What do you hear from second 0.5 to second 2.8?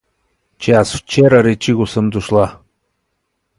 —Че аз вчера, речи го, съм дошла.